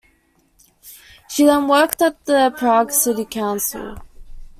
She 1.29 1.45
then 1.45 1.67
worked 1.67 2.01
at 2.01 2.25
the 2.25 2.51
Prague 2.57 2.91
City 2.91 3.23
Council. 3.23 3.97